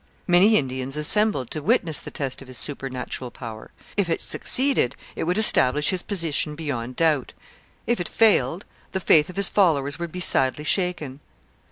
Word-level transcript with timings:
Many 0.25 0.57
Indians 0.57 0.97
assembled 0.97 1.51
to 1.51 1.61
witness 1.61 1.99
the 1.99 2.09
test 2.09 2.41
of 2.41 2.47
his 2.47 2.57
supernatural 2.57 3.29
power. 3.29 3.69
If 3.95 4.09
it 4.09 4.19
succeeded, 4.19 4.95
it 5.15 5.25
would 5.25 5.37
establish 5.37 5.91
his 5.91 6.01
position 6.01 6.55
beyond 6.55 6.95
doubt; 6.95 7.33
if 7.85 7.99
it 7.99 8.09
failed, 8.09 8.65
the 8.93 8.99
faith 8.99 9.29
of 9.29 9.35
his 9.35 9.47
followers 9.47 9.99
would 9.99 10.11
be 10.11 10.19
sadly 10.19 10.63
shaken. 10.63 11.19